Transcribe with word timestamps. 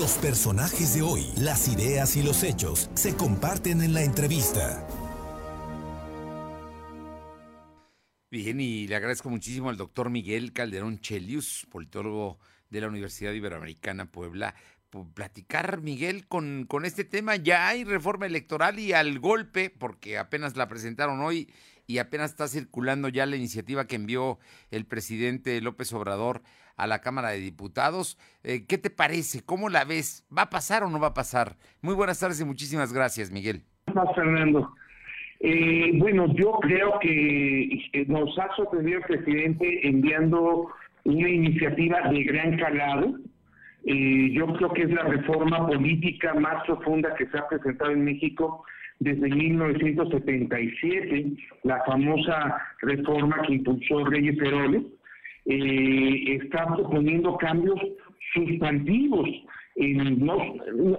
Los 0.00 0.12
personajes 0.12 0.94
de 0.94 1.02
hoy, 1.02 1.26
las 1.36 1.68
ideas 1.68 2.16
y 2.16 2.22
los 2.22 2.42
hechos 2.42 2.88
se 2.94 3.14
comparten 3.14 3.82
en 3.82 3.92
la 3.92 4.02
entrevista. 4.02 4.88
Bien, 8.30 8.58
y 8.62 8.86
le 8.86 8.96
agradezco 8.96 9.28
muchísimo 9.28 9.68
al 9.68 9.76
doctor 9.76 10.08
Miguel 10.08 10.54
Calderón 10.54 11.00
Chelius, 11.00 11.66
politólogo 11.70 12.38
de 12.70 12.80
la 12.80 12.88
Universidad 12.88 13.34
Iberoamericana 13.34 14.06
Puebla, 14.06 14.54
por 14.88 15.06
platicar, 15.12 15.82
Miguel, 15.82 16.26
con, 16.26 16.64
con 16.66 16.86
este 16.86 17.04
tema. 17.04 17.36
Ya 17.36 17.68
hay 17.68 17.84
reforma 17.84 18.24
electoral 18.24 18.78
y 18.78 18.94
al 18.94 19.18
golpe, 19.18 19.68
porque 19.68 20.16
apenas 20.16 20.56
la 20.56 20.66
presentaron 20.66 21.20
hoy 21.20 21.52
y 21.90 21.98
apenas 21.98 22.30
está 22.30 22.46
circulando 22.46 23.08
ya 23.08 23.26
la 23.26 23.34
iniciativa 23.34 23.88
que 23.88 23.96
envió 23.96 24.38
el 24.70 24.86
presidente 24.86 25.60
López 25.60 25.92
Obrador 25.92 26.40
a 26.76 26.86
la 26.86 27.00
Cámara 27.00 27.30
de 27.30 27.40
Diputados. 27.40 28.16
Eh, 28.44 28.64
¿Qué 28.68 28.78
te 28.78 28.90
parece? 28.90 29.44
¿Cómo 29.44 29.68
la 29.68 29.84
ves? 29.84 30.24
¿Va 30.36 30.42
a 30.42 30.50
pasar 30.50 30.84
o 30.84 30.88
no 30.88 31.00
va 31.00 31.08
a 31.08 31.14
pasar? 31.14 31.56
Muy 31.82 31.96
buenas 31.96 32.20
tardes 32.20 32.40
y 32.40 32.44
muchísimas 32.44 32.92
gracias, 32.92 33.32
Miguel. 33.32 33.64
Gracias, 33.88 34.14
Fernando. 34.14 34.72
Eh, 35.40 35.90
bueno, 35.94 36.32
yo 36.34 36.52
creo 36.60 36.96
que 37.00 38.06
nos 38.06 38.38
ha 38.38 38.54
sorprendido 38.54 38.98
el 38.98 39.04
presidente 39.06 39.88
enviando 39.88 40.68
una 41.02 41.28
iniciativa 41.28 42.08
de 42.08 42.22
gran 42.22 42.56
calado. 42.56 43.18
Eh, 43.84 44.30
yo 44.32 44.46
creo 44.54 44.72
que 44.74 44.82
es 44.82 44.90
la 44.90 45.02
reforma 45.02 45.66
política 45.66 46.34
más 46.34 46.64
profunda 46.66 47.16
que 47.16 47.26
se 47.26 47.36
ha 47.36 47.48
presentado 47.48 47.90
en 47.90 48.04
México 48.04 48.64
desde 49.00 49.28
1977, 49.28 51.32
la 51.64 51.82
famosa 51.84 52.56
reforma 52.82 53.42
que 53.46 53.54
impulsó 53.54 54.04
Reyes 54.04 54.38
Heroles, 54.38 54.84
eh, 55.46 56.38
está 56.42 56.66
proponiendo 56.76 57.36
cambios 57.38 57.80
sustantivos, 58.34 59.26
no, 59.76 60.36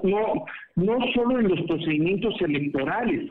no, 0.03 0.45
no 0.75 0.97
solo 1.13 1.39
en 1.39 1.49
los 1.49 1.61
procedimientos 1.61 2.41
electorales, 2.41 3.29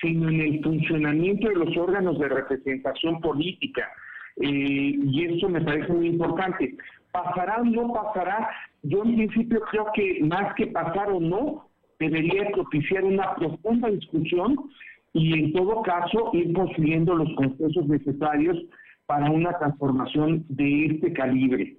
sino 0.00 0.28
en 0.28 0.40
el 0.40 0.62
funcionamiento 0.62 1.48
de 1.48 1.56
los 1.56 1.76
órganos 1.76 2.16
de 2.20 2.28
representación 2.28 3.20
política. 3.20 3.90
Eh, 4.36 4.94
y 5.02 5.24
eso 5.24 5.48
me 5.48 5.60
parece 5.60 5.92
muy 5.92 6.06
importante. 6.08 6.76
¿Pasará 7.10 7.60
o 7.60 7.64
no 7.64 7.92
pasará? 7.92 8.48
Yo 8.82 9.02
en 9.04 9.16
principio 9.16 9.60
creo 9.70 9.86
que 9.94 10.20
más 10.22 10.54
que 10.54 10.68
pasar 10.68 11.10
o 11.10 11.18
no, 11.20 11.68
debería 11.98 12.50
propiciar 12.52 13.04
una 13.04 13.34
profunda 13.34 13.90
discusión 13.90 14.56
y 15.12 15.32
en 15.32 15.52
todo 15.52 15.82
caso 15.82 16.30
ir 16.32 16.52
construyendo 16.52 17.14
los 17.14 17.28
consensos 17.36 17.86
necesarios 17.86 18.56
para 19.06 19.30
una 19.30 19.56
transformación 19.58 20.44
de 20.48 20.86
este 20.86 21.12
calibre. 21.12 21.76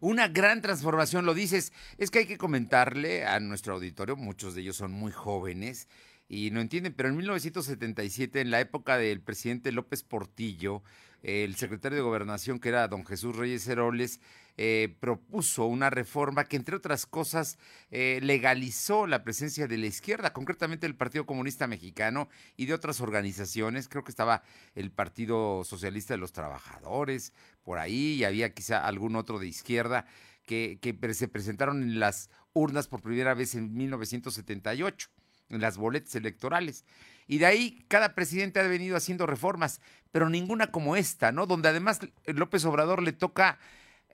Una 0.00 0.28
gran 0.28 0.60
transformación, 0.62 1.26
lo 1.26 1.34
dices. 1.34 1.72
Es 1.98 2.10
que 2.10 2.20
hay 2.20 2.26
que 2.26 2.38
comentarle 2.38 3.24
a 3.24 3.40
nuestro 3.40 3.74
auditorio, 3.74 4.16
muchos 4.16 4.54
de 4.54 4.62
ellos 4.62 4.76
son 4.76 4.92
muy 4.92 5.12
jóvenes 5.12 5.88
y 6.28 6.50
no 6.50 6.60
entienden, 6.60 6.92
pero 6.94 7.08
en 7.08 7.16
1977, 7.16 8.40
en 8.40 8.50
la 8.50 8.60
época 8.60 8.98
del 8.98 9.20
presidente 9.20 9.72
López 9.72 10.02
Portillo, 10.02 10.82
el 11.22 11.56
secretario 11.56 11.96
de 11.96 12.02
Gobernación, 12.02 12.60
que 12.60 12.68
era 12.68 12.88
don 12.88 13.04
Jesús 13.04 13.36
Reyes 13.36 13.66
Heroles, 13.66 14.20
eh, 14.56 14.96
propuso 14.98 15.66
una 15.66 15.88
reforma 15.88 16.44
que, 16.44 16.56
entre 16.56 16.74
otras 16.74 17.06
cosas, 17.06 17.58
eh, 17.90 18.18
legalizó 18.22 19.06
la 19.06 19.22
presencia 19.22 19.68
de 19.68 19.78
la 19.78 19.86
izquierda, 19.86 20.32
concretamente 20.32 20.86
el 20.86 20.96
Partido 20.96 21.26
Comunista 21.26 21.68
Mexicano 21.68 22.28
y 22.56 22.66
de 22.66 22.74
otras 22.74 23.00
organizaciones. 23.00 23.88
Creo 23.88 24.02
que 24.02 24.10
estaba 24.10 24.42
el 24.74 24.90
Partido 24.90 25.62
Socialista 25.64 26.14
de 26.14 26.18
los 26.18 26.32
Trabajadores 26.32 27.32
por 27.62 27.78
ahí 27.78 28.14
y 28.14 28.24
había 28.24 28.52
quizá 28.52 28.84
algún 28.84 29.14
otro 29.14 29.38
de 29.38 29.46
izquierda 29.46 30.06
que, 30.44 30.78
que 30.80 31.14
se 31.14 31.28
presentaron 31.28 31.82
en 31.82 32.00
las 32.00 32.30
urnas 32.52 32.88
por 32.88 33.00
primera 33.00 33.34
vez 33.34 33.54
en 33.54 33.74
1978 33.74 35.08
en 35.50 35.60
las 35.60 35.76
boletas 35.76 36.14
electorales. 36.14 36.84
Y 37.28 37.38
de 37.38 37.46
ahí 37.46 37.84
cada 37.86 38.14
presidente 38.14 38.58
ha 38.58 38.64
venido 38.64 38.96
haciendo 38.96 39.26
reformas, 39.26 39.80
pero 40.10 40.28
ninguna 40.28 40.72
como 40.72 40.96
esta, 40.96 41.30
¿no? 41.30 41.46
Donde 41.46 41.68
además 41.68 42.00
López 42.26 42.64
Obrador 42.64 43.02
le 43.02 43.12
toca 43.12 43.58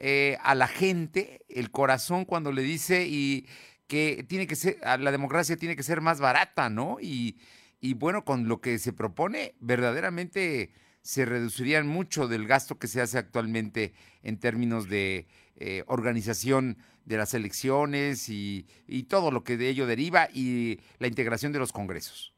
eh, 0.00 0.36
a 0.42 0.54
la 0.56 0.66
gente 0.66 1.46
el 1.48 1.70
corazón 1.70 2.24
cuando 2.24 2.52
le 2.52 2.62
dice 2.62 3.06
y 3.06 3.46
que 3.86 4.24
tiene 4.28 4.46
que 4.46 4.56
ser, 4.56 4.78
la 4.82 5.12
democracia 5.12 5.56
tiene 5.56 5.76
que 5.76 5.84
ser 5.84 6.00
más 6.00 6.18
barata, 6.20 6.68
¿no? 6.68 6.98
Y, 7.00 7.38
bueno, 7.96 8.24
con 8.24 8.48
lo 8.48 8.60
que 8.60 8.78
se 8.78 8.92
propone, 8.92 9.54
verdaderamente 9.60 10.72
se 11.02 11.24
reducirían 11.24 11.86
mucho 11.86 12.26
del 12.26 12.46
gasto 12.46 12.78
que 12.78 12.88
se 12.88 13.00
hace 13.00 13.18
actualmente 13.18 13.92
en 14.22 14.38
términos 14.38 14.88
de 14.88 15.28
eh, 15.56 15.84
organización 15.86 16.78
de 17.04 17.18
las 17.18 17.34
elecciones 17.34 18.28
y, 18.28 18.66
todo 19.08 19.30
lo 19.30 19.44
que 19.44 19.56
de 19.56 19.68
ello 19.68 19.86
deriva 19.86 20.28
y 20.32 20.80
la 20.98 21.06
integración 21.06 21.52
de 21.52 21.58
los 21.58 21.72
congresos. 21.72 22.33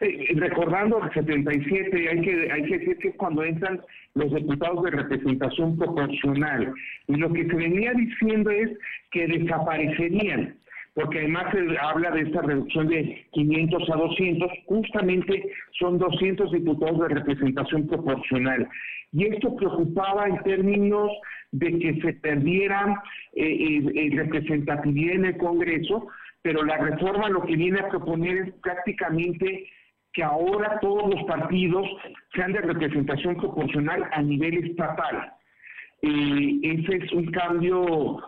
Eh, 0.00 0.28
recordando 0.36 1.02
el 1.02 1.12
77, 1.12 2.08
hay 2.08 2.20
que, 2.20 2.52
hay 2.52 2.62
que 2.64 2.78
decir 2.78 2.98
que 2.98 3.08
es 3.08 3.16
cuando 3.16 3.42
entran 3.42 3.80
los 4.14 4.32
diputados 4.32 4.84
de 4.84 4.90
representación 4.92 5.76
proporcional. 5.76 6.72
Y 7.08 7.16
lo 7.16 7.32
que 7.32 7.46
se 7.46 7.54
venía 7.54 7.92
diciendo 7.94 8.50
es 8.50 8.70
que 9.10 9.26
desaparecerían 9.26 10.56
porque 10.98 11.20
además 11.20 11.44
se 11.52 11.78
habla 11.78 12.10
de 12.10 12.22
esta 12.22 12.42
reducción 12.42 12.88
de 12.88 13.24
500 13.30 13.88
a 13.88 13.96
200, 13.96 14.50
justamente 14.66 15.52
son 15.78 15.96
200 15.96 16.50
diputados 16.50 16.98
de 16.98 17.14
representación 17.14 17.86
proporcional. 17.86 18.68
Y 19.12 19.26
esto 19.26 19.54
preocupaba 19.54 20.26
en 20.26 20.42
términos 20.42 21.12
de 21.52 21.78
que 21.78 22.00
se 22.00 22.14
perdiera 22.14 23.00
eh, 23.32 23.80
eh, 23.94 24.10
representatividad 24.12 25.14
en 25.14 25.24
el 25.26 25.36
Congreso, 25.36 26.08
pero 26.42 26.64
la 26.64 26.78
reforma 26.78 27.28
lo 27.28 27.44
que 27.44 27.54
viene 27.54 27.78
a 27.78 27.88
proponer 27.88 28.36
es 28.38 28.54
prácticamente 28.54 29.68
que 30.12 30.22
ahora 30.22 30.78
todos 30.80 31.14
los 31.14 31.22
partidos 31.24 31.86
sean 32.34 32.52
de 32.52 32.60
representación 32.60 33.36
proporcional 33.36 34.08
a 34.12 34.22
nivel 34.22 34.64
estatal. 34.64 35.32
ese 36.02 36.96
es 36.96 37.12
un 37.12 37.26
cambio 37.32 38.18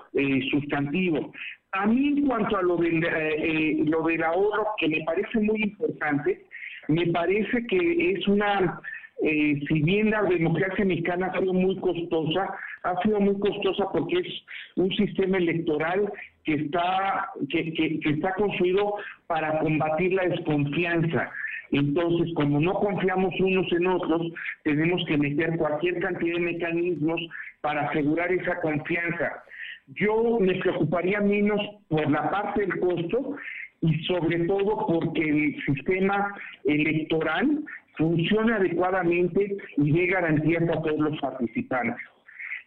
sustantivo. 0.51 1.33
A 1.73 1.87
mí 1.87 2.09
en 2.09 2.27
cuanto 2.27 2.57
a 2.57 2.63
lo 2.63 2.77
del, 2.77 3.05
eh, 3.05 3.35
eh, 3.39 3.85
lo 3.87 4.03
del 4.03 4.23
ahorro, 4.25 4.67
que 4.79 4.89
me 4.89 5.05
parece 5.05 5.39
muy 5.39 5.63
importante, 5.63 6.45
me 6.89 7.07
parece 7.09 7.65
que 7.69 8.13
es 8.13 8.27
una, 8.27 8.81
eh, 9.23 9.61
si 9.69 9.83
bien 9.83 10.11
la 10.11 10.23
democracia 10.25 10.85
mexicana 10.85 11.29
ha 11.29 11.39
sido 11.39 11.53
muy 11.53 11.79
costosa, 11.79 12.49
ha 12.83 13.03
sido 13.03 13.21
muy 13.21 13.39
costosa 13.39 13.87
porque 13.93 14.19
es 14.19 14.45
un 14.75 14.91
sistema 14.97 15.39
electoral 15.39 16.13
que 16.43 16.55
está, 16.55 17.29
que, 17.49 17.73
que, 17.73 18.01
que 18.01 18.11
está 18.11 18.35
construido 18.35 18.97
para 19.29 19.61
combatir 19.61 20.15
la 20.15 20.25
desconfianza. 20.25 21.31
Entonces, 21.73 22.33
como 22.35 22.61
no 22.61 22.75
confiamos 22.75 23.33
unos 23.39 23.71
en 23.73 23.87
otros, 23.87 24.33
tenemos 24.65 25.05
que 25.07 25.17
meter 25.17 25.57
cualquier 25.57 26.01
cantidad 26.01 26.35
de 26.35 26.41
mecanismos 26.41 27.21
para 27.61 27.83
asegurar 27.83 28.33
esa 28.33 28.61
confianza. 28.61 29.45
Yo 29.89 30.39
me 30.41 30.55
preocuparía 30.57 31.21
menos 31.21 31.61
por 31.89 32.11
la 32.11 32.31
parte 32.31 32.63
del 32.63 32.81
costo 32.81 33.37
y 33.83 34.05
sobre 34.05 34.41
todo 34.47 34.87
porque 34.87 35.23
el 35.23 35.65
sistema 35.65 36.35
electoral 36.65 37.65
funcione 37.97 38.55
adecuadamente 38.55 39.57
y 39.77 39.93
dé 39.93 40.07
garantías 40.07 40.63
a 40.65 40.83
todos 40.83 40.99
los 40.99 41.21
participantes. 41.21 42.03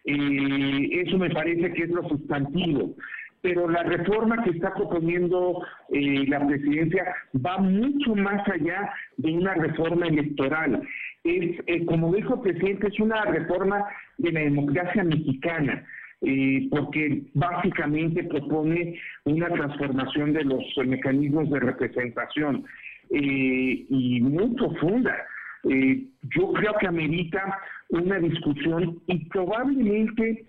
Eh, 0.05 1.01
eso 1.05 1.17
me 1.17 1.29
parece 1.29 1.71
que 1.73 1.83
es 1.83 1.89
lo 1.89 2.07
sustantivo. 2.09 2.95
Pero 3.43 3.69
la 3.69 3.83
reforma 3.83 4.41
que 4.41 4.51
está 4.51 4.73
proponiendo 4.73 5.61
eh, 5.89 6.25
la 6.29 6.47
presidencia 6.47 7.13
va 7.45 7.57
mucho 7.57 8.15
más 8.15 8.41
allá 8.47 8.89
de 9.17 9.33
una 9.33 9.53
reforma 9.53 10.07
electoral. 10.07 10.81
Es, 11.25 11.59
eh, 11.67 11.85
como 11.85 12.13
dijo 12.13 12.35
el 12.35 12.39
presidente, 12.39 12.87
es 12.87 12.99
una 13.01 13.25
reforma 13.25 13.85
de 14.17 14.31
la 14.31 14.39
democracia 14.39 15.03
mexicana 15.03 15.85
eh, 16.21 16.69
porque 16.71 17.23
básicamente 17.33 18.23
propone 18.23 18.97
una 19.25 19.49
transformación 19.49 20.31
de 20.31 20.45
los 20.45 20.63
mecanismos 20.85 21.49
de 21.49 21.59
representación 21.59 22.65
y 23.09 24.21
muy 24.21 24.55
profunda. 24.55 25.15
Yo 25.63 26.53
creo 26.53 26.73
que 26.79 26.87
amerita 26.87 27.59
una 27.89 28.19
discusión 28.19 28.99
y 29.07 29.25
probablemente 29.25 30.45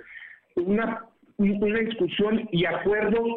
una, 0.57 1.05
una 1.39 1.79
discusión 1.81 2.49
y 2.53 2.65
acuerdos 2.65 3.29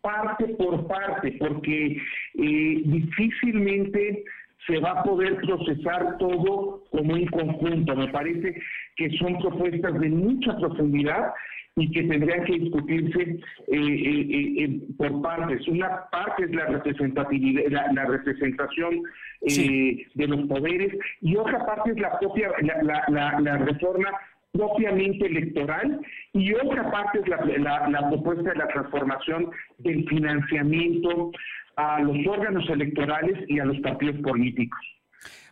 parte 0.00 0.46
por 0.54 0.86
parte, 0.86 1.36
porque 1.38 2.00
difícilmente 2.34 4.24
se 4.66 4.78
va 4.78 4.92
a 4.92 5.02
poder 5.02 5.36
procesar 5.36 6.18
todo 6.18 6.84
como 6.90 7.14
un 7.14 7.26
conjunto. 7.26 7.96
Me 7.96 8.08
parece 8.08 8.60
que 8.96 9.10
son 9.18 9.38
propuestas 9.38 9.98
de 9.98 10.08
mucha 10.10 10.56
profundidad 10.58 11.32
y 11.76 11.90
que 11.90 12.02
tendrían 12.02 12.44
que 12.44 12.58
discutirse 12.58 13.22
eh, 13.22 13.38
eh, 13.68 14.64
eh, 14.64 14.80
por 14.96 15.22
partes. 15.22 15.66
Una 15.68 16.08
parte 16.10 16.44
es 16.44 16.50
la 16.50 16.66
representatividad, 16.66 17.62
la, 17.92 18.04
representación 18.04 19.02
de 19.40 20.26
los 20.26 20.48
poderes 20.48 20.92
y 21.20 21.36
otra 21.36 21.64
parte 21.64 21.92
es 21.92 22.00
la 22.00 22.18
propia 22.18 22.50
la, 22.60 23.38
la, 23.40 23.58
reforma 23.58 24.10
propiamente 24.52 25.26
electoral 25.26 26.00
y 26.32 26.52
otra 26.54 26.90
parte 26.90 27.20
es 27.20 27.28
la, 27.28 27.88
la, 27.88 28.08
propuesta 28.08 28.50
de 28.50 28.56
la 28.56 28.68
transformación 28.68 29.50
del 29.78 30.08
financiamiento 30.08 31.30
a 31.76 32.00
los 32.00 32.16
órganos 32.26 32.68
electorales 32.70 33.38
y 33.48 33.60
a 33.60 33.64
los 33.64 33.78
partidos 33.80 34.16
políticos. 34.22 34.78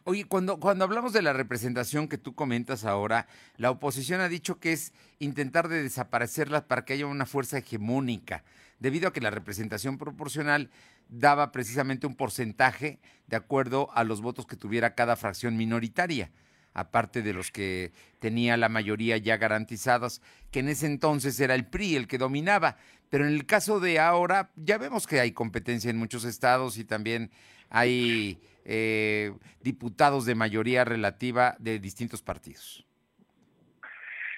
Oye, 0.05 0.25
cuando, 0.25 0.59
cuando 0.61 0.85
hablamos 0.85 1.13
de 1.13 1.23
la 1.23 1.33
representación 1.33 2.09
que 2.09 2.19
tú 2.19 2.35
comentas 2.35 2.85
ahora, 2.85 3.27
la 3.57 3.71
oposición 3.71 4.21
ha 4.21 4.29
dicho 4.29 4.61
que 4.61 4.73
es 4.73 4.93
intentar 5.19 5.69
de 5.69 5.83
desaparecerla 5.83 6.69
para 6.69 6.85
que 6.85 6.93
haya 6.93 7.07
una 7.07 7.27
fuerza 7.27 7.59
hegemónica, 7.59 8.45
debido 8.79 9.09
a 9.09 9.13
que 9.13 9.21
la 9.21 9.31
representación 9.31 9.99
proporcional 9.99 10.71
daba 11.09 11.51
precisamente 11.51 12.07
un 12.07 12.15
porcentaje 12.15 13.01
de 13.27 13.37
acuerdo 13.37 13.89
a 13.95 14.05
los 14.05 14.21
votos 14.21 14.47
que 14.47 14.57
tuviera 14.57 14.95
cada 14.95 15.17
fracción 15.17 15.57
minoritaria 15.57 16.31
aparte 16.77 17.23
de 17.23 17.33
los 17.33 17.51
que 17.51 17.91
tenía 18.19 18.59
la 18.59 18.69
mayoría 18.69 19.17
ya 19.17 19.39
garantizados, 19.39 20.21
que 20.53 20.61
en 20.61 20.69
ese 20.69 20.85
entonces 20.85 21.41
era 21.41 21.55
el 21.55 21.65
PRI 21.65 21.97
el 21.97 22.07
que 22.07 22.19
dominaba. 22.19 22.77
Pero 23.09 23.27
en 23.27 23.33
el 23.33 23.47
caso 23.47 23.81
de 23.81 23.99
ahora, 23.99 24.51
ya 24.57 24.77
vemos 24.77 25.07
que 25.07 25.19
hay 25.19 25.33
competencia 25.33 25.91
en 25.91 25.97
muchos 25.97 26.25
estados 26.25 26.77
y 26.77 26.85
también 26.85 27.31
hay 27.71 28.39
eh, 28.67 29.33
diputados 29.63 30.27
de 30.27 30.35
mayoría 30.35 30.85
relativa 30.85 31.57
de 31.59 31.79
distintos 31.79 32.23
partidos. 32.23 32.85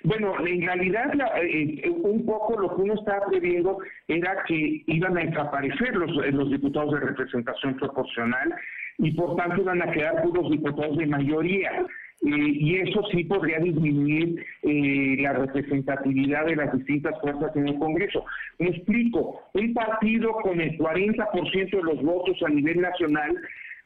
Bueno, 0.05 0.39
en 0.47 0.63
realidad 0.63 1.13
eh, 1.43 1.81
eh, 1.83 1.91
un 1.91 2.25
poco 2.25 2.57
lo 2.57 2.77
que 2.77 2.83
uno 2.83 2.95
estaba 2.95 3.27
previendo 3.27 3.79
era 4.07 4.45
que 4.47 4.85
iban 4.87 5.19
a 5.19 5.23
desaparecer 5.23 5.97
los, 5.97 6.11
los 6.33 6.51
diputados 6.51 6.95
de 6.95 7.01
representación 7.01 7.75
proporcional 7.75 8.55
y 8.99 9.11
por 9.13 9.35
tanto 9.37 9.61
iban 9.61 9.83
a 9.83 9.91
quedar 9.91 10.23
puros 10.23 10.51
diputados 10.53 10.97
de 10.99 11.07
mayoría. 11.07 11.85
Y 12.21 12.77
eso 12.77 13.03
sí 13.13 13.25
podría 13.25 13.59
disminuir 13.61 14.45
eh, 14.63 15.17
la 15.21 15.35
representatividad 15.35 16.47
de 16.47 16.57
las 16.57 16.77
distintas 16.77 17.19
fuerzas 17.21 17.55
en 17.55 17.69
el 17.69 17.79
Congreso. 17.79 18.25
Me 18.59 18.71
explico, 18.71 19.41
un 19.55 19.73
partido 19.73 20.33
con 20.43 20.61
el 20.61 20.77
40% 20.77 21.71
de 21.71 21.83
los 21.83 22.03
votos 22.03 22.37
a 22.45 22.49
nivel 22.49 22.81
nacional 22.81 23.37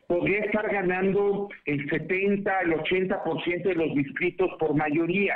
podría 0.07 0.41
estar 0.41 0.71
ganando 0.71 1.49
el 1.67 1.89
70, 1.89 2.61
el 2.61 2.73
80% 2.73 3.63
de 3.63 3.75
los 3.75 3.95
distritos 3.95 4.51
por 4.59 4.75
mayoría. 4.75 5.35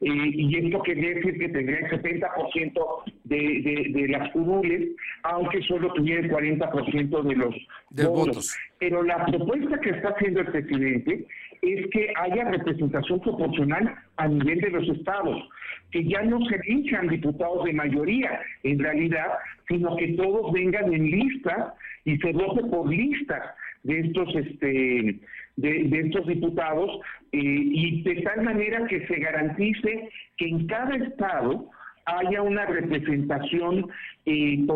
Eh, 0.00 0.08
y 0.32 0.56
esto 0.56 0.80
quiere 0.80 1.14
decir 1.14 1.38
que 1.38 1.48
tendría 1.50 1.78
el 1.78 1.90
70% 1.90 3.02
de, 3.24 3.36
de, 3.36 4.00
de 4.00 4.08
las 4.08 4.30
curules, 4.30 4.90
aunque 5.24 5.62
solo 5.62 5.92
tuviera 5.92 6.22
el 6.22 6.30
40% 6.30 7.22
de 7.22 7.36
los 7.36 7.54
votos. 7.90 8.56
Pero 8.80 9.02
la 9.02 9.24
propuesta 9.26 9.78
que 9.78 9.90
está 9.90 10.08
haciendo 10.08 10.40
el 10.40 10.46
presidente 10.46 11.26
es 11.62 11.86
que 11.90 12.12
haya 12.16 12.44
representación 12.44 13.20
proporcional 13.20 13.94
a 14.16 14.26
nivel 14.26 14.60
de 14.60 14.70
los 14.70 14.88
estados, 14.88 15.48
que 15.90 16.04
ya 16.04 16.22
no 16.22 16.42
se 16.46 16.56
elijan 16.56 17.08
diputados 17.08 17.64
de 17.64 17.74
mayoría 17.74 18.40
en 18.62 18.78
realidad, 18.78 19.28
sino 19.68 19.96
que 19.96 20.08
todos 20.14 20.52
vengan 20.52 20.92
en 20.92 21.10
listas 21.10 21.74
y 22.04 22.16
se 22.18 22.32
vote 22.32 22.64
por 22.64 22.88
listas 22.88 23.42
de 23.82 24.00
estos 24.00 24.34
este 24.34 25.20
de, 25.56 26.00
estos 26.00 26.26
diputados 26.26 27.00
eh, 27.32 27.38
y 27.38 28.02
de 28.02 28.22
tal 28.22 28.42
manera 28.42 28.86
que 28.86 29.06
se 29.06 29.16
garantice 29.16 30.08
que 30.36 30.48
en 30.48 30.66
cada 30.66 30.96
estado 30.96 31.68
haya 32.06 32.42
una 32.42 32.66
representación 32.66 33.90
eh, 34.26 34.66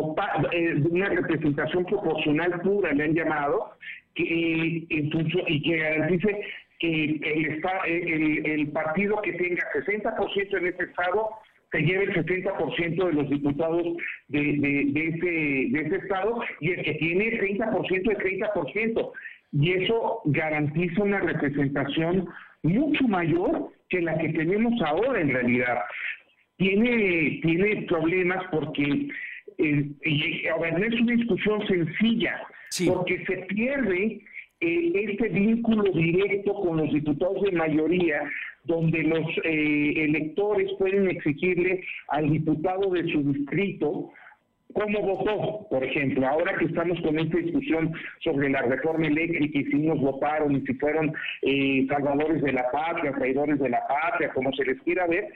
eh, 0.51 0.83
una 0.89 1.09
representación 1.09 1.85
proporcional 1.85 2.61
pura 2.61 2.93
le 2.93 3.03
han 3.03 3.13
llamado 3.13 3.71
que 4.15 4.87
y 5.47 5.61
que 5.61 5.77
garantice 5.77 6.41
que 6.79 7.03
el, 7.03 7.61
el, 7.85 8.45
el 8.45 8.67
partido 8.71 9.21
que 9.21 9.33
tenga 9.33 9.61
60% 9.73 10.57
en 10.57 10.67
ese 10.67 10.83
estado 10.83 11.29
se 11.71 11.81
lleve 11.81 12.05
el 12.05 12.13
70% 12.13 13.05
de 13.05 13.13
los 13.13 13.29
diputados 13.29 13.83
de, 14.29 14.39
de, 14.39 14.85
de, 14.91 15.07
ese, 15.07 15.77
de 15.77 15.81
ese 15.87 15.95
estado 15.97 16.41
y 16.61 16.71
el 16.71 16.83
que 16.83 16.93
tiene 16.95 17.39
30% 17.39 17.89
el 17.91 18.41
30% 18.41 19.11
y 19.53 19.71
eso 19.71 20.21
garantiza 20.25 21.03
una 21.03 21.19
representación 21.19 22.27
mucho 22.63 23.07
mayor 23.07 23.71
que 23.89 24.01
la 24.01 24.17
que 24.17 24.29
tenemos 24.29 24.73
ahora 24.81 25.21
en 25.21 25.29
realidad. 25.29 25.79
Tiene, 26.57 27.39
tiene 27.41 27.83
problemas 27.87 28.43
porque 28.51 29.07
eh, 29.57 30.49
a 30.49 30.59
ver, 30.59 30.79
no 30.79 30.85
es 30.85 31.01
una 31.01 31.15
discusión 31.15 31.65
sencilla, 31.67 32.41
porque 32.87 33.23
se 33.25 33.37
pierde 33.47 34.21
eh, 34.61 34.91
este 34.93 35.29
vínculo 35.29 35.83
directo 35.91 36.53
con 36.55 36.77
los 36.77 36.93
diputados 36.93 37.41
de 37.43 37.51
mayoría, 37.51 38.21
donde 38.63 39.03
los 39.03 39.25
eh, 39.43 39.93
electores 39.97 40.71
pueden 40.79 41.09
exigirle 41.09 41.83
al 42.07 42.29
diputado 42.29 42.89
de 42.91 43.11
su 43.11 43.21
distrito 43.33 44.11
cómo 44.73 45.01
votó, 45.01 45.67
por 45.69 45.83
ejemplo. 45.83 46.27
Ahora 46.27 46.57
que 46.57 46.65
estamos 46.65 46.99
con 47.01 47.17
esta 47.19 47.37
discusión 47.37 47.93
sobre 48.23 48.49
la 48.49 48.61
reforma 48.61 49.07
eléctrica 49.07 49.59
y 49.59 49.65
si 49.65 49.77
nos 49.77 49.99
votaron 49.99 50.55
y 50.55 50.61
si 50.61 50.73
fueron 50.75 51.13
eh, 51.41 51.85
salvadores 51.89 52.41
de 52.41 52.53
la 52.53 52.69
patria, 52.71 53.13
traidores 53.13 53.59
de 53.59 53.69
la 53.69 53.81
patria, 53.87 54.33
como 54.33 54.51
se 54.53 54.65
les 54.65 54.81
quiera 54.81 55.07
ver, 55.07 55.31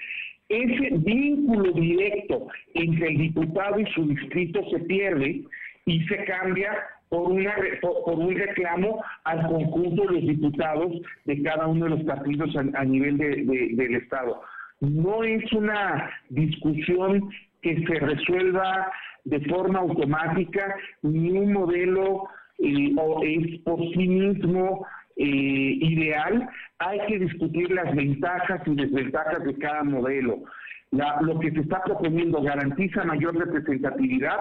ese 0.50 0.90
vínculo 0.98 1.72
directo 1.74 2.48
entre 2.74 3.10
el 3.10 3.18
diputado 3.18 3.80
y 3.80 3.86
su 3.94 4.08
distrito 4.08 4.62
se 4.72 4.80
pierde 4.80 5.44
y 5.86 6.04
se 6.06 6.24
cambia 6.26 6.72
por, 7.10 7.32
una, 7.32 7.56
por, 7.82 8.18
un 8.20 8.36
reclamo 8.36 9.04
al 9.24 9.48
conjunto 9.48 10.12
de 10.12 10.22
diputados 10.22 10.92
de 11.26 11.42
cada 11.44 11.68
uno 11.68 11.86
de 11.86 11.92
los 11.92 12.04
partidos 12.04 12.56
a, 12.56 12.84
nivel 12.84 13.18
del 13.18 13.96
Estado. 13.96 14.42
No 14.80 15.24
es 15.24 15.52
una 15.54 16.10
discusión 16.30 17.30
que 17.62 17.84
se 17.86 18.00
resuelva 18.00 18.92
de 19.26 19.40
forma 19.42 19.80
automática, 19.80 20.76
ni 21.02 21.32
un 21.32 21.54
modelo 21.54 22.28
eh, 22.60 22.94
o 22.98 23.24
es 23.24 23.60
por 23.62 23.80
sí 23.94 24.08
mismo 24.08 24.86
eh, 25.20 25.78
ideal, 25.82 26.50
hay 26.80 27.00
que 27.08 27.20
discutir 27.20 27.70
las 27.72 27.94
ventajas 27.94 28.62
y 28.66 28.76
desventajas 28.76 29.44
de 29.44 29.58
cada 29.58 29.84
modelo. 29.84 30.44
lo 30.92 31.40
que 31.40 31.52
se 31.52 31.60
está 31.60 31.84
proponiendo 31.84 32.42
garantiza 32.42 33.04
mayor 33.04 33.38
representatividad, 33.38 34.40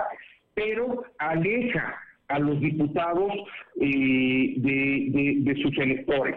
pero 0.54 1.04
aleja 1.18 1.96
a 2.28 2.38
los 2.38 2.60
diputados 2.60 3.32
eh, 3.80 4.54
de, 4.56 5.60
sus 5.62 5.76
electores. 5.78 6.36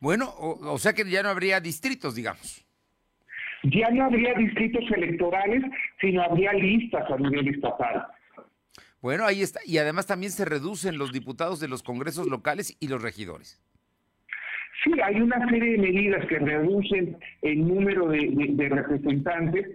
Bueno, 0.00 0.32
o 0.36 0.78
sea 0.78 0.92
que 0.92 1.08
ya 1.08 1.22
no 1.22 1.28
habría 1.28 1.60
distritos, 1.60 2.14
digamos 2.14 2.64
ya 3.64 3.90
no 3.90 4.06
habría 4.06 4.34
distritos 4.34 4.82
electorales, 4.90 5.62
sino 6.00 6.22
habría 6.22 6.52
listas 6.52 7.08
a 7.10 7.16
nivel 7.16 7.48
estatal. 7.48 8.06
Bueno, 9.02 9.26
ahí 9.26 9.42
está. 9.42 9.60
Y 9.66 9.78
además 9.78 10.06
también 10.06 10.30
se 10.30 10.44
reducen 10.44 10.96
los 10.96 11.12
diputados 11.12 11.58
de 11.58 11.68
los 11.68 11.82
congresos 11.82 12.28
locales 12.28 12.76
y 12.80 12.88
los 12.88 13.02
regidores. 13.02 13.60
Sí, 14.84 14.92
hay 15.02 15.20
una 15.20 15.46
serie 15.48 15.72
de 15.72 15.78
medidas 15.78 16.24
que 16.26 16.38
reducen 16.38 17.16
el 17.42 17.66
número 17.66 18.08
de, 18.08 18.68
representantes 18.70 19.66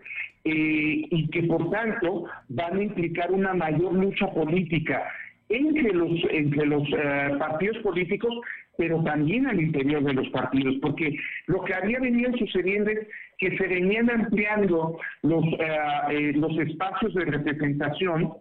eh, 0.44 1.08
y 1.12 1.30
que 1.30 1.44
por 1.44 1.70
tanto 1.70 2.26
van 2.48 2.78
a 2.78 2.84
implicar 2.84 3.32
una 3.32 3.54
mayor 3.54 3.94
lucha 3.94 4.28
política 4.34 5.04
entre 5.50 5.94
los 5.94 6.12
entre 6.30 6.66
los 6.66 6.84
eh, 6.90 7.36
partidos 7.40 7.78
políticos, 7.80 8.34
pero 8.78 9.02
también 9.04 9.48
al 9.48 9.62
interior 9.62 10.04
de 10.04 10.14
los 10.14 10.28
partidos, 10.30 10.76
porque 10.82 11.16
lo 11.46 11.64
que 11.64 11.74
había 11.74 12.00
venido 12.00 12.32
sucediendo 12.38 12.90
es 12.92 13.08
que 13.38 13.58
se 13.58 13.68
venían 13.68 14.10
ampliando 14.10 15.00
los 15.22 15.46
eh, 15.46 15.78
eh, 16.12 16.34
los 16.36 16.58
espacios 16.60 17.14
de 17.14 17.26
representación 17.26 18.34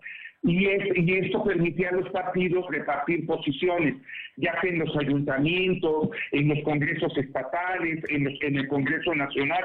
y, 0.46 0.66
es, 0.66 0.96
y 0.96 1.12
esto 1.12 1.42
permitía 1.42 1.88
a 1.88 1.96
los 1.96 2.08
partidos 2.10 2.64
repartir 2.70 3.26
posiciones, 3.26 3.96
ya 4.36 4.58
sea 4.60 4.70
en 4.70 4.78
los 4.78 4.96
ayuntamientos, 4.96 6.10
en 6.30 6.48
los 6.48 6.60
congresos 6.62 7.16
estatales, 7.18 8.02
en, 8.10 8.24
los, 8.24 8.34
en 8.42 8.56
el 8.56 8.68
Congreso 8.68 9.14
Nacional. 9.14 9.64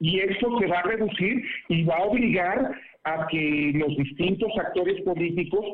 Y 0.00 0.20
esto 0.20 0.58
se 0.58 0.66
va 0.66 0.80
a 0.80 0.82
reducir 0.82 1.44
y 1.68 1.84
va 1.84 1.96
a 1.96 2.04
obligar 2.04 2.72
a 3.04 3.26
que 3.28 3.72
los 3.74 3.94
distintos 3.96 4.50
actores 4.58 5.00
políticos 5.02 5.66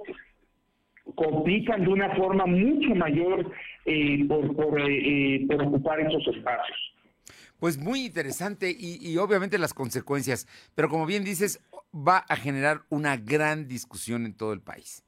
compitan 1.15 1.85
de 1.85 1.89
una 1.89 2.11
forma 2.17 2.45
mucho 2.47 2.95
mayor 2.97 3.51
eh, 3.87 4.25
por, 4.27 4.81
eh, 4.81 5.37
eh, 5.37 5.47
por, 5.49 5.63
ocupar 5.63 6.01
esos 6.01 6.27
espacios. 6.29 6.79
Pues 7.63 7.79
muy 7.79 8.07
interesante 8.07 8.75
y, 8.77 9.17
obviamente 9.19 9.57
las 9.57 9.73
consecuencias, 9.73 10.49
pero 10.75 10.89
como 10.89 11.07
bien 11.07 11.23
dices, 11.23 11.65
va 11.95 12.25
a 12.29 12.35
generar 12.35 12.81
una 12.89 13.17
gran 13.17 13.69
discusión 13.69 14.27
en 14.27 14.37
todo 14.37 14.53
el 14.53 14.61
país. 14.61 15.05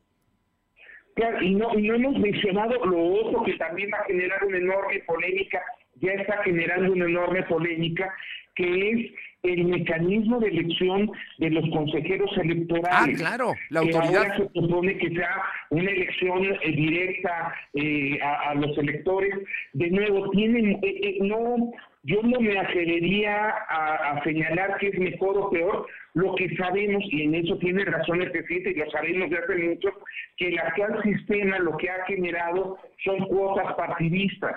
Claro, 1.17 1.43
y 1.43 1.53
no, 1.53 1.77
y 1.77 1.83
no 1.83 1.97
hemos 1.97 2.17
mencionado 2.17 2.87
lo 2.87 3.07
otro 3.07 3.43
que 3.43 3.55
también 3.55 3.91
va 3.93 3.99
a 3.99 4.05
generar 4.05 4.45
una 4.45 4.59
enorme 4.59 5.01
polémica, 5.01 5.61
ya 5.97 6.13
está 6.13 6.45
generando 6.45 6.93
una 6.93 7.07
enorme 7.07 7.43
polémica, 7.43 8.15
que 8.55 8.91
es 8.91 9.13
el 9.43 9.65
mecanismo 9.65 10.39
de 10.39 10.51
elección 10.51 11.11
de 11.39 11.51
los 11.51 11.69
consejeros 11.71 12.31
electorales. 12.39 13.21
Ah, 13.21 13.31
claro, 13.31 13.55
la 13.71 13.81
autoridad. 13.81 14.17
ahora 14.17 14.37
se 14.37 14.61
supone 14.61 14.97
que 14.99 15.11
sea 15.11 15.43
una 15.71 15.91
elección 15.91 16.45
eh, 16.45 16.71
directa 16.71 17.53
eh, 17.75 18.21
a, 18.23 18.55
los 18.55 18.79
electores. 18.79 19.35
De 19.73 19.91
nuevo, 19.91 20.31
tienen, 20.31 20.79
eh, 20.85 21.19
no, 21.21 21.73
yo 22.05 22.21
no 22.23 22.39
me 22.39 22.59
atrevería 22.59 23.49
a, 23.69 24.23
señalar 24.25 24.77
que 24.79 24.89
es 24.89 24.99
mejor 24.99 25.39
o 25.39 25.51
peor 25.51 25.87
lo 26.13 26.35
que 26.35 26.55
sabemos, 26.57 27.03
y 27.11 27.23
en 27.23 27.35
eso 27.35 27.57
tiene 27.59 27.85
razón 27.85 28.21
el 28.21 28.31
presidente, 28.31 28.71
y 28.71 28.75
lo 28.75 28.91
sabemos 28.91 29.31
de 29.31 29.39
hace 29.39 29.57
mucho, 29.57 29.89
que 30.37 30.49
el 30.49 30.59
actual 30.59 31.03
sistema 31.03 31.59
lo 31.59 31.77
que 31.79 31.89
ha 31.89 32.05
generado 32.07 32.79
son 33.05 33.19
cuotas 33.27 33.75
partidistas 33.75 34.55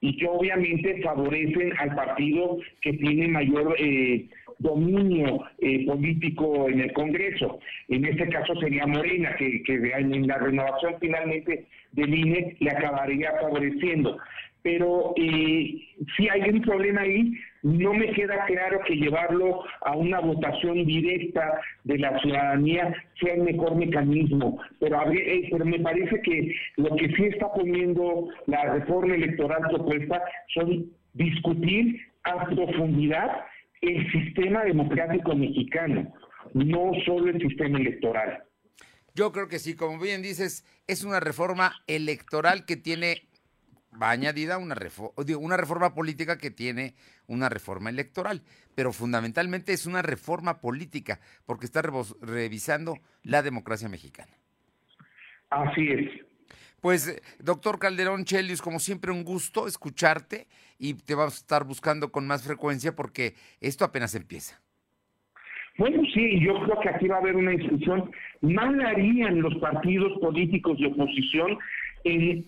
y 0.00 0.16
que 0.16 0.26
obviamente 0.26 1.00
favorecen 1.02 1.72
al 1.78 1.94
partido 1.94 2.58
que 2.82 2.92
tiene 2.92 3.28
mayor 3.28 3.74
eh, 3.78 4.26
dominio 4.58 5.44
eh, 5.60 5.86
político 5.86 6.68
en 6.68 6.80
el 6.80 6.92
Congreso. 6.92 7.60
En 7.88 8.04
este 8.04 8.28
caso 8.28 8.54
sería 8.56 8.86
Morena, 8.86 9.34
que, 9.36 9.62
que 9.62 9.74
en 9.74 10.26
la 10.26 10.38
renovación 10.38 10.96
finalmente 11.00 11.66
del 11.92 12.14
INE 12.14 12.56
le 12.58 12.70
acabaría 12.70 13.32
favoreciendo 13.40 14.18
pero 14.62 15.12
eh, 15.16 15.80
si 16.16 16.28
hay 16.28 16.48
un 16.48 16.62
problema 16.62 17.02
ahí, 17.02 17.32
no 17.62 17.92
me 17.94 18.12
queda 18.12 18.44
claro 18.46 18.80
que 18.86 18.96
llevarlo 18.96 19.62
a 19.82 19.96
una 19.96 20.20
votación 20.20 20.84
directa 20.84 21.60
de 21.84 21.98
la 21.98 22.18
ciudadanía 22.20 22.94
sea 23.20 23.34
el 23.34 23.42
mejor 23.42 23.76
mecanismo, 23.76 24.60
pero, 24.80 25.10
eh, 25.12 25.48
pero 25.50 25.64
me 25.64 25.80
parece 25.80 26.20
que 26.22 26.54
lo 26.76 26.94
que 26.96 27.08
sí 27.14 27.24
está 27.24 27.52
poniendo 27.52 28.28
la 28.46 28.74
reforma 28.74 29.14
electoral 29.14 29.62
propuesta 29.68 30.22
son 30.54 30.90
discutir 31.14 32.00
a 32.24 32.46
profundidad 32.46 33.44
el 33.80 34.10
sistema 34.12 34.64
democrático 34.64 35.34
mexicano, 35.34 36.12
no 36.54 36.92
solo 37.04 37.30
el 37.30 37.40
sistema 37.40 37.78
electoral. 37.78 38.44
Yo 39.14 39.30
creo 39.32 39.48
que 39.48 39.58
sí, 39.58 39.76
como 39.76 40.00
bien 40.00 40.22
dices, 40.22 40.64
es 40.86 41.04
una 41.04 41.20
reforma 41.20 41.74
electoral 41.86 42.64
que 42.64 42.76
tiene 42.76 43.28
va 44.00 44.10
añadida 44.10 44.58
una, 44.58 44.74
reforma, 44.74 45.12
una 45.38 45.56
reforma 45.56 45.94
política 45.94 46.38
que 46.38 46.50
tiene 46.50 46.94
una 47.26 47.48
reforma 47.48 47.90
electoral, 47.90 48.42
pero 48.74 48.92
fundamentalmente 48.92 49.72
es 49.72 49.86
una 49.86 50.02
reforma 50.02 50.60
política 50.60 51.20
porque 51.46 51.66
está 51.66 51.82
revisando 51.82 52.98
la 53.22 53.42
democracia 53.42 53.88
mexicana. 53.88 54.32
Así 55.50 55.88
es. 55.88 56.10
Pues, 56.80 57.22
doctor 57.38 57.78
Calderón 57.78 58.24
Chelius, 58.24 58.60
como 58.60 58.80
siempre, 58.80 59.12
un 59.12 59.22
gusto 59.22 59.68
escucharte 59.68 60.48
y 60.78 60.94
te 60.94 61.14
vamos 61.14 61.34
a 61.34 61.38
estar 61.38 61.64
buscando 61.64 62.10
con 62.10 62.26
más 62.26 62.44
frecuencia 62.44 62.96
porque 62.96 63.34
esto 63.60 63.84
apenas 63.84 64.14
empieza. 64.16 64.60
Bueno, 65.78 66.02
sí, 66.12 66.40
yo 66.40 66.60
creo 66.64 66.80
que 66.80 66.88
aquí 66.88 67.06
va 67.08 67.16
a 67.16 67.20
haber 67.20 67.36
una 67.36 67.52
discusión. 67.52 68.10
Mal 68.40 68.80
harían 68.84 69.40
los 69.40 69.54
partidos 69.56 70.18
políticos 70.20 70.78
de 70.78 70.88
oposición 70.88 71.58
en 72.04 72.46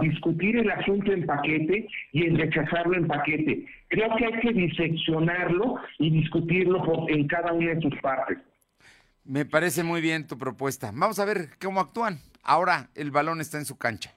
discutir 0.00 0.56
el 0.56 0.70
asunto 0.70 1.12
en 1.12 1.26
paquete 1.26 1.88
y 2.12 2.24
en 2.24 2.36
rechazarlo 2.36 2.96
en 2.96 3.06
paquete. 3.06 3.66
Creo 3.88 4.14
que 4.16 4.26
hay 4.26 4.40
que 4.40 4.52
diseccionarlo 4.52 5.76
y 5.98 6.10
discutirlo 6.10 7.06
en 7.08 7.26
cada 7.26 7.52
una 7.52 7.74
de 7.74 7.80
sus 7.80 7.94
partes. 8.00 8.38
Me 9.24 9.44
parece 9.44 9.82
muy 9.82 10.00
bien 10.00 10.26
tu 10.26 10.38
propuesta. 10.38 10.90
Vamos 10.94 11.18
a 11.18 11.24
ver 11.24 11.50
cómo 11.60 11.80
actúan. 11.80 12.18
Ahora 12.42 12.90
el 12.94 13.10
balón 13.10 13.40
está 13.40 13.58
en 13.58 13.64
su 13.64 13.76
cancha. 13.76 14.14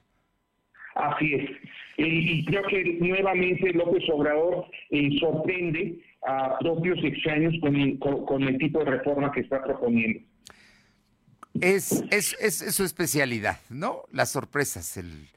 Así 0.94 1.34
es. 1.34 1.50
Y 1.96 2.44
creo 2.46 2.62
que 2.62 2.96
nuevamente 3.00 3.72
López 3.72 4.04
Obrador 4.10 4.66
eh, 4.90 5.10
sorprende 5.18 5.98
a 6.26 6.58
propios 6.58 6.98
extraños 7.04 7.54
con 7.60 7.96
con 7.98 8.42
el 8.42 8.58
tipo 8.58 8.78
de 8.80 8.90
reforma 8.92 9.30
que 9.32 9.40
está 9.40 9.62
proponiendo. 9.62 10.20
Es, 11.60 12.04
es, 12.10 12.36
es, 12.40 12.74
su 12.74 12.84
especialidad, 12.84 13.58
¿no? 13.70 14.02
Las 14.12 14.30
sorpresas, 14.30 14.96
el, 14.96 15.28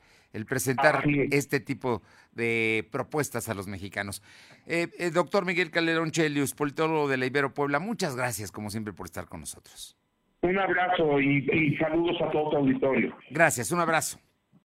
presentar 0.46 1.04
este 1.32 1.60
tipo 1.60 2.02
de 2.32 2.88
propuestas 2.92 3.50
a 3.50 3.54
los 3.54 3.68
mexicanos. 3.68 4.22
Eh, 4.66 4.88
eh, 4.98 5.12
doctor 5.12 5.46
Miguel 5.46 5.72
Calderón 5.72 6.12
Chelius, 6.12 6.54
politólogo 6.54 7.08
de 7.08 7.18
la 7.18 7.26
Ibero 7.26 7.54
Puebla, 7.54 7.80
muchas 7.80 8.16
gracias, 8.16 8.52
como 8.52 8.70
siempre, 8.70 8.94
por 8.94 9.06
estar 9.06 9.28
con 9.28 9.42
nosotros. 9.42 9.98
Un 10.42 10.58
abrazo 10.58 11.20
y, 11.20 11.48
y 11.52 11.78
saludos 11.78 12.18
a 12.22 12.30
todo 12.32 12.50
tu 12.50 12.58
auditorio. 12.58 13.16
Gracias, 13.30 13.72
un 13.72 13.80
abrazo. 13.80 14.20